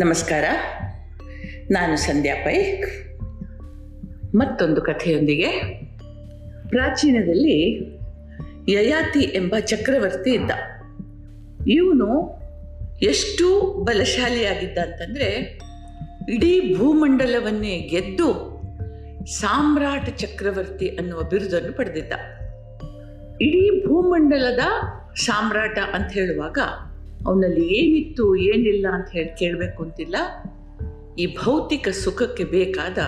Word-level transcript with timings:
ನಮಸ್ಕಾರ. 0.00 0.44
ನಾನು 1.70 1.96
ಸಂಧ್ಯಾ 1.96 2.34
ಪೈ 2.34 2.82
ಮತ್ತೊಂದು 4.34 4.82
ಕಥೆಯೊಂದಿಗೆ. 4.82 5.46
ಪ್ರಾಚೀನದಲ್ಲಿ 6.68 7.78
ಯಯಾತಿ 8.68 9.20
ಎಂಬ 9.20 9.54
ಚಕ್ರವರ್ತಿ 9.60 10.30
ಇದ್ದ. 10.30 10.50
ಇವನು 11.68 12.40
ಎಷ್ಟು 13.02 13.60
ಬಲಶಾಲಿಯಾಗಿದ್ದ 13.84 14.78
ಅಂತಂದರೆ, 14.78 15.58
ಇಡೀ 16.28 16.74
ಭೂಮಂಡಲವನ್ನೇ 16.76 17.78
ಗೆದ್ದು 17.78 18.60
ಸಾಮ್ರಾಟ 19.40 20.08
ಚಕ್ರವರ್ತಿ 20.08 20.88
ಅನ್ನುವ 20.88 21.22
ಬಿರುದನ್ನು 21.22 21.72
ಪಡೆದಿದ್ದ. 21.72 22.12
ಇಡೀ 23.40 23.86
ಭೂಮಂಡಲದ 23.86 24.60
ಸಾಮ್ರಾಟ 25.14 25.78
ಅಂತ 25.92 26.12
ಹೇಳುವಾಗ 26.12 26.58
ಅವನಲ್ಲಿ 27.26 27.66
ಏನಿತ್ತು, 27.66 28.36
ಏನಿಲ್ಲ 28.36 28.86
ಅಂತ 28.92 29.08
ಹೇಳಿ 29.10 29.38
ಕೇಳಬೇಕು 29.38 29.82
ಅಂತಿಲ್ಲ. 29.82 30.16
ಈ 31.18 31.26
ಭೌತಿಕ 31.26 31.88
ಸುಖಕ್ಕೆ 31.88 32.44
ಬೇಕಾದ 32.44 32.98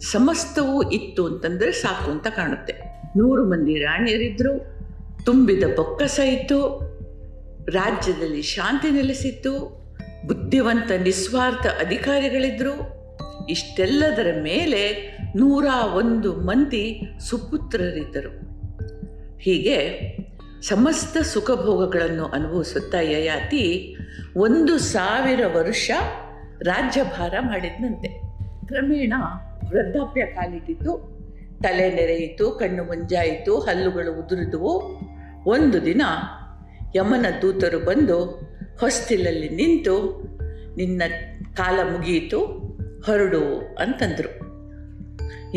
ಸಮಸ್ತವೂ 0.00 0.82
ಇತ್ತು 0.82 1.26
ಅಂತಂದರೆ 1.26 1.72
ಸಾಕು 1.72 2.10
ಅಂತ 2.10 2.26
ಕಾಣುತ್ತೆ. 2.26 2.72
ನೂರು 3.18 3.44
ಮಂದಿ 3.44 3.74
ರಾಣಿಯರಿದ್ದರು 3.78 4.82
ತುಂಬಿದ 5.24 5.64
ಬೊಕ್ಕಸ 5.76 6.18
ಇತ್ತು, 6.18 6.92
ರಾಜ್ಯದಲ್ಲಿ 7.68 8.42
ಶಾಂತಿ 8.42 8.90
ನೆಲೆಸಿತ್ತು, 8.90 9.82
ಬುದ್ಧಿವಂತ 10.26 10.90
ನಿಸ್ವಾರ್ಥ 10.92 11.66
ಅಧಿಕಾರಿಗಳಿದ್ದರು 11.66 13.02
ಇಷ್ಟೆಲ್ಲದರ 13.48 14.26
ಮೇಲೆ 14.42 15.16
ನೂರ 15.36 15.64
ಒಂದು 15.94 16.34
ಮಂದಿ 16.34 17.02
ಸುಪುತ್ರರಿದ್ದರು. 17.20 18.52
ಹೀಗೆ 19.38 19.76
ಸಮಸ್ತ 20.62 21.18
ಸುಖಭೋಗಗಳನ್ನು 21.18 22.24
ಅನುಭವಿಸುತ್ತಾ 22.24 23.00
ಯಯಾತಿ 23.00 23.96
ಒಂದು 24.36 24.78
ಸಾವಿರ 24.78 25.40
ವರ್ಷ 25.46 25.90
ರಾಜ್ಯಭಾರ 26.62 27.34
ಮಾಡಿದ್ನಂತೆ. 27.40 28.08
ಕ್ರಮೇಣ 28.66 29.14
ವೃದ್ಧಾಪ್ಯ 29.68 30.26
ಕಾಲಿಟ್ಟಿತು 30.26 31.12
ತಲೆ 31.62 31.94
ನೆರೆಯಿತು, 31.94 32.50
ಕಣ್ಣು 32.50 32.84
ಮುಂಜಾಯಿತು, 32.84 33.60
ಹಲ್ಲುಗಳು 33.60 34.20
ಉದುರಿದುವು. 34.20 34.82
ಒಂದು 35.46 35.84
ದಿನ 35.84 36.02
ಯಮನ 36.96 37.26
ದೂತರು 37.42 37.78
ಬಂದು 37.78 38.24
ಹೊಸ್ತಿಲಲ್ಲಿ 38.80 39.48
ನಿಂತು, 39.48 40.22
ನಿನ್ನ 40.76 41.02
ಕಾಲ 41.54 41.78
ಮುಗಿಯಿತು, 41.92 42.38
ಹೊರಡು 43.06 43.74
ಅಂತಂದರು. 43.74 44.52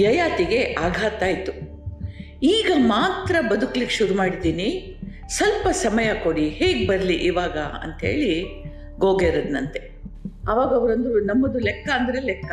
ಯಯಾತಿಗೆ 0.01 0.73
ಆಘಾತ 0.73 1.23
ಆಯಿತು. 1.23 1.75
ಈಗ 2.43 2.71
ಮಾತ್ರ 2.77 3.35
ಬದುಕಲಿಕ್ಕೆ 3.41 3.95
ಶುರು 3.95 4.15
ಮಾಡಿದ್ದೀನಿ. 4.15 4.94
ಸ್ವಲ್ಪ 5.29 5.67
ಸಮಯ 5.67 6.13
ಕೊಡಿ, 6.23 6.49
ಹೇಗೆ 6.49 6.87
ಬರಲಿ 6.87 7.13
ಇವಾಗ 7.13 7.57
ಅಂಥೇಳಿ 7.57 8.45
ಗೋಗೆರದ್ನಂತೆ. 8.97 9.79
ಆವಾಗ 10.49 10.67
ಅವರಂದರು, 10.67 11.19
ನಮ್ಮದು 11.19 11.59
ಲೆಕ್ಕ 11.59 11.89
ಅಂದರೆ 11.93 12.19
ಲೆಕ್ಕ. 12.19 12.51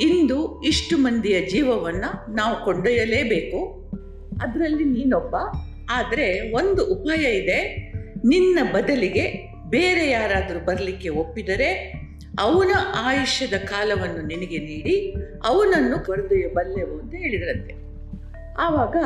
ಇಂದು 0.00 0.62
ಇಷ್ಟು 0.62 0.98
ಮಂದಿಯ 0.98 1.40
ಜೀವವನ್ನು 1.40 2.34
ನಾವು 2.34 2.64
ಕೊಂಡೊಯ್ಯಲೇಬೇಕು. 2.64 3.90
ಅದರಲ್ಲಿ 4.42 4.84
ನೀನೊಬ್ಬ, 4.84 5.36
ಆದರೆ 5.90 6.52
ಒಂದು 6.52 6.84
ಉಪಾಯ 6.84 7.18
ಇದೆ. 7.18 7.60
ನಿನ್ನ 8.24 8.58
ಬದಲಿಗೆ 8.72 9.48
ಬೇರೆ 9.70 10.10
ಯಾರಾದರೂ 10.10 10.64
ಬರಲಿಕ್ಕೆ 10.64 11.08
ಒಪ್ಪಿದರೆ 11.08 11.92
ಅವನ 12.38 12.70
ಆಯುಷ್ಯದ 13.04 13.54
ಕಾಲವನ್ನು 13.54 14.26
ನಿನಗೆ 14.26 14.58
ನೀಡಿ, 14.58 15.14
ಅವನನ್ನು 15.44 16.04
ಕರೆದೊಯ್ಯಬಲ್ಲೆವು 16.04 17.00
ಅಂತ 17.00 17.14
ಹೇಳಿದ್ರಂತೆ. 17.14 17.74
ಆವಾಗ 18.58 18.96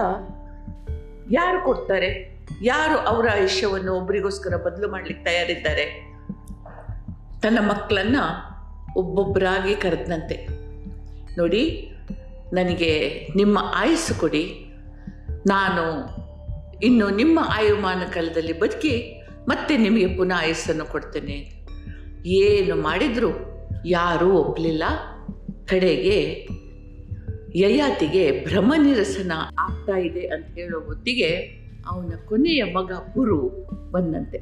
ಯಾರು 1.33 1.65
ಕೊಡ್ತಾರೆ? 1.65 2.40
ಯಾರು 2.63 2.99
ಅವರ 2.99 3.29
ಆಯುಷ್ಯವನ್ನು 3.33 3.95
ಒಬ್ಬರಿಗೋಸ್ಕರ 3.95 4.57
ಬದಲು 4.57 4.91
ಮಾಡ್ಲಿಕ್ಕೆ 4.91 5.25
ತಯಾರಿದ್ದಾರೆ? 5.25 6.11
ತನ್ನ 7.43 7.59
ಮಕ್ಕಳನ್ನ 7.59 8.17
ಒಬ್ಬೊಬ್ಬರಾಗಿ 8.97 9.75
ಕರೆದನಂತೆ. 9.75 10.47
ನೋಡಿ, 11.39 11.93
ನನಗೆ 12.53 13.27
ನಿಮ್ಮ 13.37 13.59
ಆಯಸ್ಸು 13.75 14.15
ಕೊಡಿ. 14.15 14.73
ನಾನು 15.47 16.11
ಇನ್ನು 16.83 17.11
ನಿಮ್ಮ 17.11 17.41
ಆಯುಮಾನ 17.43 18.03
ಕಾಲದಲ್ಲಿ 18.15 18.61
ಬದುಕಿ 18.61 19.23
ಮತ್ತೆ 19.49 19.77
ನಿಮಗೆ 19.77 20.17
ಪುನಃ 20.17 20.35
ಆಯಸ್ಸನ್ನು 20.35 20.85
ಕೊಡ್ತೇನೆ. 20.85 21.67
ಏನು 22.29 22.77
ಮಾಡಿದರೂ 22.77 23.29
ಯಾರೂ 23.87 24.33
ಒಪ್ಪಲಿಲ್ಲ. 24.33 24.83
ಕಡೆಗೆ 25.67 26.49
ಯಯಾತಿಗೆ 27.55 28.45
ಭ್ರಮನಿರಸನ 28.45 29.33
ಆಗ್ತಾ 29.59 29.99
ಇದೆ 29.99 30.21
ಅಂತ 30.21 30.47
ಹೇಳೋ 30.55 30.81
ಹೊತ್ತಿಗೆ 30.81 31.60
ಅವನ 31.87 32.13
ಕೊನೆಯ 32.29 32.65
ಮಗ 32.65 32.93
ಪುರು 32.93 33.49
ಬಂದಂತೆ. 33.91 34.39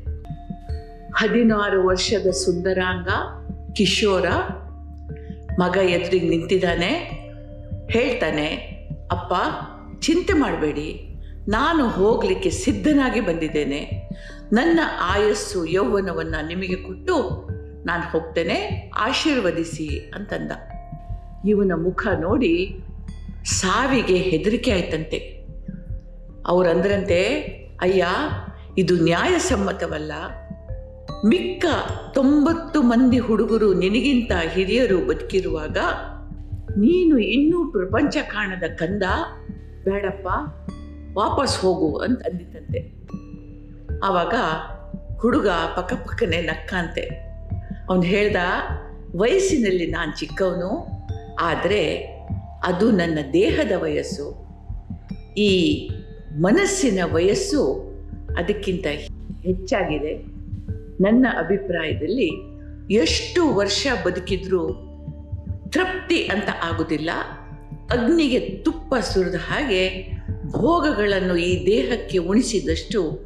ಹದಿನಾರು 1.13 1.87
ವರ್ಷದ 1.87 2.31
ಸುಂದರಾಂಗ 2.31 3.09
ಕಿಶೋರ 3.73 4.27
ಮಗ 5.59 5.77
ಎದುರಿಗೆ 5.77 6.29
ನಿಂತಿದ್ದಾನೆ. 6.29 6.89
ಹೇಳ್ತಾನೆ, 7.91 8.47
ಅಪ್ಪ, 9.11 9.33
ಚಿಂತೆ 10.01 10.33
ಮಾಡಬೇಡಿ. 10.33 11.17
ನಾನು 11.49 11.89
ಹೋಗಲಿಕ್ಕೆ 11.89 12.51
ಸಿದ್ಧನಾಗಿ 12.51 13.21
ಬಂದಿದ್ದೇನೆ. 13.21 14.09
ನನ್ನ 14.53 14.81
ಆಯಸ್ಸು 15.01 15.65
ಯೌವನವನ್ನು 15.65 16.47
ನಿಮಗೆ 16.47 16.77
ಕೊಟ್ಟು 16.77 17.49
ನಾನು 17.87 18.03
ಹೋಗ್ತೇನೆ, 18.03 18.91
ಆಶೀರ್ವದಿಸಿ 18.97 20.13
ಅಂತಂದ. 20.15 20.53
ಇವನ 21.49 21.73
ಮುಖ 21.77 22.07
ನೋಡಿ 22.21 22.83
ಸಾವಿಗೆ 23.45 24.17
ಹೆದರಿಕೆ 24.17 24.73
ಆಯ್ತಂತೆ. 24.73 25.38
ಅವರಂದ್ರಂತೆ, 26.49 27.21
ಅಯ್ಯ, 27.81 28.07
ಇದು 28.79 28.95
ನ್ಯಾಯಸಮ್ಮತವಲ್ಲ. 28.95 30.13
ಮಿಕ್ಕ 31.27 31.65
ತೊಂಬತ್ತು 32.15 32.83
ಮಂದಿ 32.83 33.19
ಹುಡುಗರು 33.19 33.75
ನಿನಗಿಂತ 33.75 34.33
ಹಿರಿಯರು 34.55 34.99
ಬದುಕಿರುವಾಗ 35.07 35.79
ನೀನು 36.77 37.19
ಇನ್ನೂ 37.19 37.73
ಪ್ರಪಂಚ 37.73 38.17
ಕಾಣದ 38.17 38.67
ಕಂದ. 38.77 39.03
ಬೇಡಪ್ಪ, 39.85 40.29
ವಾಪಸ್ 41.17 41.61
ಹೋಗು 41.61 41.97
ಅಂತ 41.97 42.23
ಅಂದಿತಂತೆ 42.23 42.81
ಆವಾಗ 44.05 44.35
ಹುಡುಗ 45.19 45.49
ಪಕ್ಕಪಕ್ಕನೆ 45.49 46.41
ನಕ್ಕಂತೆ. 46.41 47.05
ಅವನು 47.89 48.03
ಹೇಳ್ದ, 48.03 48.37
ವಯಸ್ಸಿನಲ್ಲಿ 49.17 49.87
ನಾನು 49.91 50.13
ಚಿಕ್ಕವನು, 50.17 50.71
ಆದರೆ 51.41 51.83
ಅದು 52.65 52.91
ನನ್ನ 52.91 53.19
ದೇಹದ 53.33 53.73
ವಯಸ್ಸು. 53.83 54.27
ಈ 55.37 55.51
ಮನಸ್ಸಿನ 56.37 56.99
ವಯಸ್ಸು 57.13 57.73
ಅದಕ್ಕಿಂತ 58.39 58.87
ಹೆಚ್ಚಾಗಿದೆ. 59.43 60.39
ನನ್ನ 61.03 61.27
ಅಭಿಪ್ರಾಯದಲ್ಲಿ 61.39 62.31
ಎಷ್ಟು 62.95 63.55
ವರ್ಷ 63.55 63.87
ಬದುಕಿದ್ರೂ 64.07 64.69
ತೃಪ್ತಿ 65.69 66.25
ಅಂತ 66.25 66.49
ಆಗುವುದಿಲ್ಲ 66.65 67.11
ಅಗ್ನಿಗೆ 67.91 68.41
ತುಪ್ಪ 68.41 68.95
ಸುರಿದ 68.95 69.35
ಹಾಗೆ 69.35 70.13
ಭೋಗಗಳನ್ನು 70.47 71.37
ಈ 71.37 71.67
ದೇಹಕ್ಕೆ 71.67 72.19
ಉಣಿಸಿದಷ್ಟು 72.19 73.21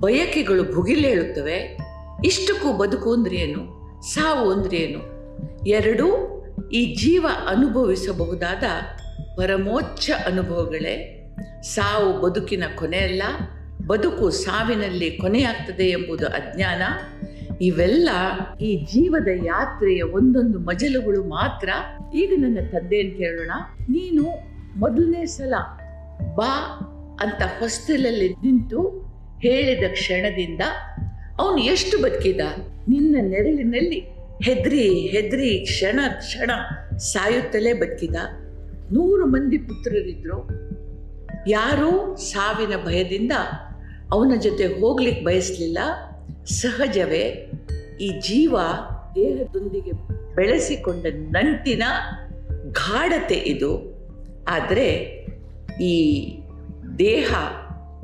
ಬಯಕೆಗಳು 0.00 0.74
ಭುಗಿಲೇಳುತ್ತವೆ. 0.74 1.78
ಇಷ್ಟಕ್ಕೂ 2.24 2.72
ಬದುಕು 2.72 3.12
ಅಂದ್ರೇನು 3.12 3.60
ಸಾವು 4.14 4.52
ಅಂದ್ರೇನು 4.52 5.18
ಎರಡೂ 5.66 6.06
ಈ 6.72 6.94
ಜೀವ 6.94 7.26
ಅನುಭವಿಸಬಹುದಾದ 7.48 8.62
ಪರಮೋಚ್ಚ 9.36 10.10
ಅನುಭವಗಳೇ. 10.26 11.17
ಸಾವು 11.62 12.20
ಬದುಕಿನ 12.20 12.64
ಕೊನೆಯಲ್ಲ 12.76 13.22
ಬದುಕು 13.86 14.30
ಸಾವಿನಲ್ಲಿ 14.30 15.10
ಕೊನೆಯಾಗ್ತದೆ 15.10 15.84
ಎಂಬುದು 15.84 16.26
ಅಜ್ಞಾನ. 16.26 16.82
ಇವೆಲ್ಲ 17.60 18.08
ಈ 18.60 18.84
ಜೀವದ 18.84 19.28
ಯಾತ್ರೆಯ 19.44 20.02
ಒಂದೊಂದು 20.02 20.58
ಮಜಲುಗಳು 20.58 21.24
ಮಾತ್ರ. 21.24 21.68
ಈಗ 22.14 22.32
ನನ್ನ 22.36 22.58
ತಂದೆಯನ್ನು 22.72 23.18
ಕೇಳೋಣ. 23.18 23.50
ನೀನು 23.80 24.26
ಮೊದಲನೇ 24.78 25.26
ಸಲ 25.26 25.54
ಬಾ 26.34 26.78
ಅಂತ 27.22 27.42
ಹೊಸ್ತಿಲಲ್ಲಿ 27.60 28.28
ನಿಂತು 28.28 29.08
ಹೇಳಿದ 29.42 29.92
ಕ್ಷಣದಿಂದ 29.92 30.60
ಅವನು 31.38 31.58
ಎಷ್ಟು 31.58 32.02
ಬದುಕಿದ? 32.02 32.40
ನಿನ್ನ 32.88 33.16
ನೆರಳಿನಲ್ಲಿ 33.20 34.00
ಹೆದ್ರಿ 34.42 34.88
ಹೆದ್ರಿ, 34.90 35.58
ಕ್ಷಣ 35.58 36.00
ಕ್ಷಣ 36.18 36.50
ಸಾಯುತ್ತಲೇ 36.96 37.72
ಬದುಕಿದ. 37.72 38.14
ನೂರು 38.92 39.26
ಮಂದಿ 39.26 39.58
ಪುತ್ರರಿದ್ರು. 39.58 40.67
ಯಾರೂ 41.46 42.16
ಸಾವಿನ 42.16 42.84
ಭಯದಿಂದ 42.84 43.32
ಅವನ 44.12 44.32
ಜೊತೆ 44.40 44.80
ಹೋಗ್ಲಿಕ್ಕೆ 44.80 45.24
ಬಯಸಲಿಲ್ಲ. 45.24 45.78
ಸಹಜವೇ 46.44 47.50
ಈ 48.00 48.08
ಜೀವ 48.08 48.56
ದೇಹದೊಂದಿಗೆ 49.14 49.92
ಬೆಳೆಸಿಕೊಂಡ 50.34 51.06
ನಂಟಿನ 51.12 51.82
ಗಾಢತೆ 52.72 53.34
ಇದು. 53.34 53.98
ಆದರೆ 54.48 54.88
ಈ 55.80 55.94
ದೇಹ 56.98 57.34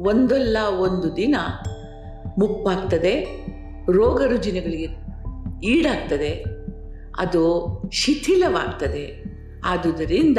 ಒಂದಲ್ಲ 0.00 0.56
ಒಂದು 0.78 1.16
ದಿನ 1.16 1.34
ಮುಪ್ಪಾಗ್ತದೆ, 2.38 3.24
ರೋಗ 3.92 4.22
ರುಜಿನಗಳಿಗೆ 4.22 4.88
ಈಡಾಗ್ತದೆ, 5.66 6.44
ಅದು 7.18 7.42
ಶಿಥಿಲವಾಗ್ತದೆ. 7.92 9.24
ಆದುದರಿಂದ 9.64 10.38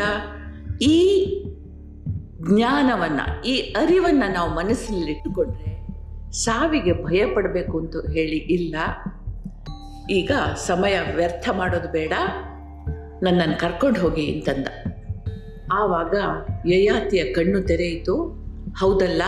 ಈ 0.81 0.95
ಜ್ಞಾನವನ್ನು, 2.50 3.44
ಈ 3.44 3.57
ಅರಿವನ್ನು 3.57 4.33
ನಾವು 4.33 4.56
ಮನಸ್ಸಿನಲ್ಲಿಟ್ಟುಕೊಂಡ್ರೆ 4.56 5.75
ಸಾವಿಗೆ 6.31 7.03
ಭಯ 7.03 7.25
ಪಡಬೇಕು 7.25 7.80
ಅಂತ 7.80 7.95
ಹೇಳಿ 7.95 8.38
ಇಲ್ಲ. 8.38 8.75
ಈಗ 10.09 10.31
ಸಮಯ 10.56 11.00
ವ್ಯರ್ಥ 11.15 11.50
ಮಾಡೋದು 11.50 11.92
ಬೇಡ. 11.92 12.13
ನನ್ನನ್ನು 13.24 13.59
ಕರ್ಕೊಂಡು 13.59 14.00
ಹೋಗಿ 14.00 14.33
ಅಂತಂದ. 14.33 14.68
ಆವಾಗ 15.71 16.15
ಯಯಾತಿಯ 16.71 17.33
ಕಣ್ಣು 17.33 17.62
ತೆರೆಯಿತು. 17.62 18.15
ಹೌದಲ್ಲ, 18.80 19.21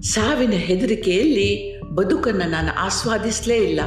ಸಾವಿನ 0.00 0.50
ಹೆದರಿಕೆಯಲ್ಲಿ 0.50 1.80
ಬದುಕನ್ನು 1.80 2.50
ನಾನು 2.50 2.80
ಆಸ್ವಾದಿಸಲೇ 2.80 3.56
ಇಲ್ಲ. 3.56 3.80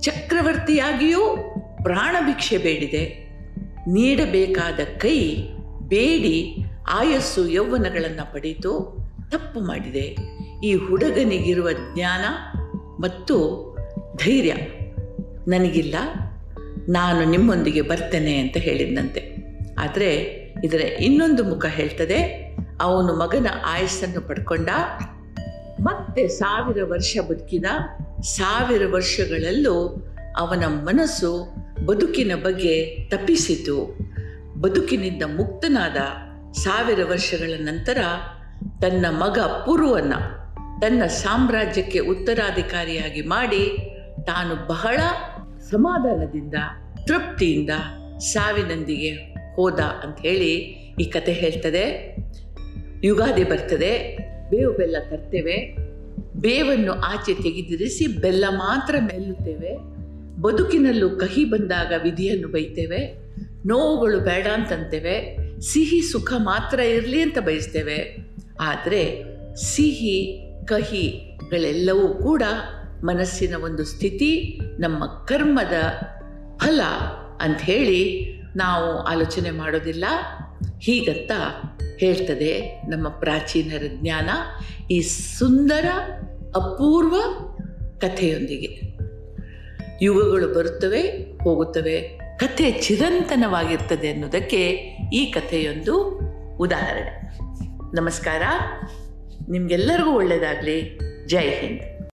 ಚಕ್ರವರ್ತಿಯಾಗಿಯೂ 0.00 1.36
ಪ್ರಾಣ 1.82 2.16
ಭಿಕ್ಷೆ 2.26 2.58
ಬೇಡಿದೆ. 2.58 3.26
ನೀಡಬೇಕಾದ 3.88 4.80
ಕೈ 4.98 5.36
ಬೇಡಿ. 5.88 6.65
ಆಯಸ್ಸು 6.88 7.48
ಯೌವನಗಳನ್ನು 7.48 8.32
ಪಡೆಯಿತು 8.32 8.96
ತಪ್ಪು 9.30 9.60
ಮಾಡಿದೆ. 9.60 10.16
ಈ 10.64 10.74
ಹುಡುಗನಿಗಿರುವ 10.74 11.72
ಜ್ಞಾನ 11.72 12.24
ಮತ್ತು 13.00 13.36
ಧೈರ್ಯ 14.16 14.52
ನನಗಿಲ್ಲ. 15.48 15.94
ನಾನು 16.88 17.30
ನಿಮ್ಮೊಂದಿಗೆ 17.30 17.80
ಬರ್ತೇನೆ 17.80 18.38
ಅಂತ 18.38 18.56
ಹೇಳಿದ್ನಂತೆ. 18.56 19.36
ಆದರೆ 19.78 20.14
ಇದರ 20.64 20.80
ಇನ್ನೊಂದು 20.80 21.44
ಮುಖ 21.44 21.66
ಹೇಳ್ತದೆ, 21.66 22.18
ಅವನು 22.80 23.14
ಮಗನ 23.14 23.46
ಆಯಸ್ಸನ್ನು 23.64 24.20
ಪಡ್ಕೊಂಡ 24.20 24.68
ಮತ್ತೆ 25.80 26.28
ಸಾವಿರ 26.28 26.84
ವರ್ಷ 26.84 27.16
ಬದುಕಿದ 27.28 27.64
ಸಾವಿರ 28.20 28.82
ವರ್ಷಗಳಲ್ಲೂ 28.86 30.06
ಅವನ 30.38 30.64
ಮನಸ್ಸು 30.66 31.54
ಬದುಕಿನ 31.84 32.32
ಬಗ್ಗೆ 32.42 32.96
ತಪ್ಪಿಸಿತು. 33.10 33.98
ಬದುಕಿನಿಂದ 34.60 35.22
ಮುಕ್ತನಾದ 35.36 35.96
ಸಾವಿರ 36.56 37.04
ವರ್ಷಗಳ 37.04 37.52
ನಂತರ 37.58 37.98
ತನ್ನ 38.80 39.06
ಮಗ 39.10 39.38
ಪುರುವನ್ನ 39.38 40.14
ತನ್ನ 40.80 41.06
ಸಾಮ್ರಾಜ್ಯಕ್ಕೆ 41.06 41.98
ಉತ್ತರಾಧಿಕಾರಿಯಾಗಿ 41.98 43.22
ಮಾಡಿ 43.22 43.76
ತಾನು 44.26 44.66
ಬಹಳ 44.66 44.96
ಸಮಾಧಾನದಿಂದ, 45.70 46.54
ತೃಪ್ತಿಯಿಂದ 47.06 47.70
ಸಾವಿನೊಂದಿಗೆ 48.18 49.10
ಹೋದ 49.54 49.80
ಅಂತ 49.80 50.18
ಹೇಳಿ 50.20 50.54
ಈ 51.00 51.04
ಕತೆ 51.04 51.32
ಹೇಳ್ತದೆ. 51.32 52.16
ಯುಗಾದಿ 53.04 53.44
ಬರ್ತದೆ. 53.44 54.16
ಬೇವು 54.50 54.72
ಬೆಲ್ಲ 54.72 54.96
ತರ್ತೇವೆ. 55.10 55.76
ಬೇವನ್ನು 56.40 56.92
ಆಚೆ 56.92 57.34
ತೆಗೆದಿರಿಸಿ 57.34 58.06
ಬೆಲ್ಲ 58.06 58.44
ಮಾತ್ರ 58.48 58.94
ಮೆಲ್ಲುತ್ತೇವೆ 59.00 59.76
ಬದುಕಿನಲ್ಲೂ 60.40 61.10
ಕಹಿ 61.10 61.44
ಬಂದಾಗ 61.44 61.92
ವಿಧಿಯನ್ನು 62.02 62.48
ಬೈತೇವೆ. 62.48 63.18
ನೋವುಗಳು 63.66 64.20
ಬೇಡ 64.20 64.46
ಅಂತಂತೇವೆ. 64.46 65.45
ಸಿಹಿ 65.60 66.00
ಸುಖ 66.00 66.32
ಮಾತ್ರ 66.36 66.80
ಇರಲಿ 66.80 67.20
ಅಂತ 67.20 67.38
ಬಯಸ್ತೇವೆ. 67.38 68.16
ಆದರೆ 68.60 69.24
ಸಿಹಿ 69.54 70.46
ಕಹಿಗಳೆಲ್ಲವೂ 70.64 72.08
ಕೂಡ 72.08 72.42
ಮನಸ್ಸಿನ 73.04 73.54
ಒಂದು 73.54 73.84
ಸ್ಥಿತಿ, 73.84 74.60
ನಮ್ಮ 74.78 75.06
ಕರ್ಮದ 75.06 75.72
ಫಲ 76.56 76.80
ಅಂತ 77.40 77.60
ಹೇಳಿ 77.60 78.32
ನಾವು 78.56 78.98
ಆಲೋಚನೆ 78.98 79.50
ಮಾಡೋದಿಲ್ಲ. 79.50 80.04
ಹೀಗಂತ 80.80 81.30
ಹೇಳ್ತದೆ 82.00 82.82
ನಮ್ಮ 82.88 83.08
ಪ್ರಾಚೀನರ 83.08 83.82
ಜ್ಞಾನ 83.86 84.30
ಈ 84.90 85.00
ಸುಂದರ, 85.38 85.84
ಅಪೂರ್ವ 86.56 87.14
ಕಥೆಯೊಂದಿಗೆ. 87.98 88.96
ಯುಗಗಳು 90.04 90.54
ಬರುತ್ತವೆ, 90.54 91.02
ಹೋಗುತ್ತವೆ. 91.44 92.25
ಕಥೆ 92.36 92.70
ಚಿರಂತನವಾಗಿರ್ತದೆ 92.70 94.10
ಅನ್ನೋದಕ್ಕೆ 94.10 94.70
ಈ 95.14 95.26
ಕಥೆಯೊಂದು 95.26 96.20
ಉದಾಹರಣೆ. 96.56 97.38
ನಮಸ್ಕಾರ. 98.00 98.42
ನಿಮಗೆಲ್ಲರಿಗೂ 99.48 100.10
ಒಳ್ಳೆಯದಾಗಲಿ 100.10 100.98
ಜೈ 101.26 101.50
ಹಿಂದ್. 101.50 101.95